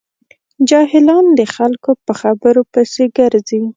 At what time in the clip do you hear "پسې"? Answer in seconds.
2.73-3.03